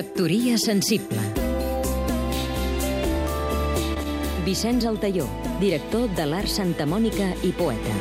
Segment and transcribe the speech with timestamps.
[0.00, 1.20] Factoria sensible
[4.46, 5.26] Vicenç Altaió,
[5.60, 7.96] director de l'Art Santa Mònica i poeta.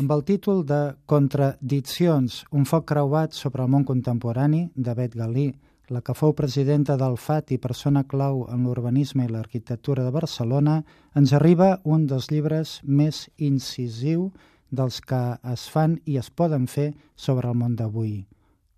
[0.00, 5.46] Amb el títol de Contradiccions, un foc creuat sobre el món contemporani, de Bet Galí,
[5.94, 10.80] la que fou presidenta del FAT i persona clau en l'urbanisme i l'arquitectura de Barcelona,
[11.14, 14.32] ens arriba un dels llibres més incisiu
[14.74, 15.22] dels que
[15.54, 18.24] es fan i es poden fer sobre el món d'avui.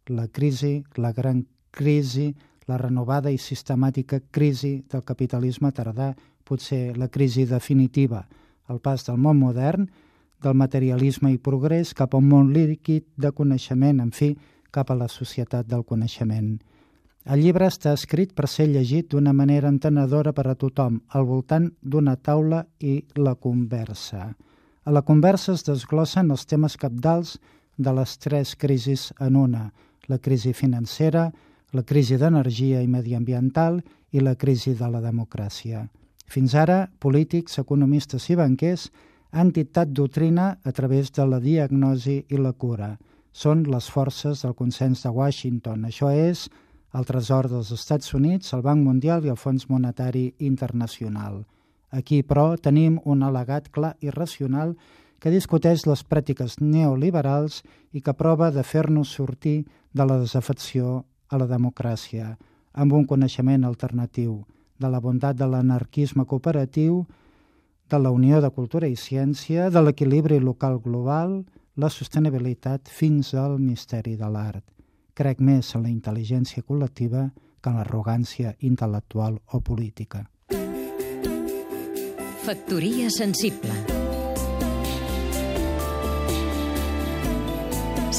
[0.07, 2.33] La crisi, la gran crisi,
[2.67, 8.25] la renovada i sistemàtica crisi del capitalisme tardà, potser la crisi definitiva,
[8.69, 9.87] el pas del món modern,
[10.43, 14.33] del materialisme i progrés cap a un món líquid de coneixement, en fi,
[14.75, 16.57] cap a la societat del coneixement.
[17.23, 21.71] El llibre està escrit per ser llegit d'una manera entenedora per a tothom, al voltant
[21.81, 24.33] d'una taula i la conversa.
[24.83, 27.37] A la conversa es desglossen els temes capdals
[27.79, 29.69] de les tres crisis en una,
[30.09, 31.31] la crisi financera,
[31.73, 33.81] la crisi d'energia i mediambiental
[34.13, 35.87] i la crisi de la democràcia.
[36.27, 38.91] Fins ara, polítics, economistes i banquers
[39.33, 42.97] han dictat doctrina a través de la diagnosi i la cura.
[43.33, 45.87] Són les forces del consens de Washington.
[45.89, 46.49] Això és
[46.93, 51.43] el Tresor dels Estats Units, el Banc Mundial i el Fons Monetari Internacional.
[51.93, 54.77] Aquí, però, tenim un al·legat clar i racional
[55.23, 57.61] que discuteix les pràctiques neoliberals
[57.95, 59.63] i que prova de fer-nos sortir
[59.95, 62.33] de la desafecció a la democràcia,
[62.75, 64.41] amb un coneixement alternatiu,
[64.83, 67.05] de la bondat de l'anarquisme cooperatiu,
[67.89, 71.45] de la unió de cultura i ciència, de l'equilibri local global,
[71.77, 74.65] la sostenibilitat fins al misteri de l'art.
[75.15, 77.29] Crec més en la intel·ligència col·lectiva
[77.63, 80.27] que en l'arrogància intel·lectual o política.
[82.43, 84.02] Factoria sensible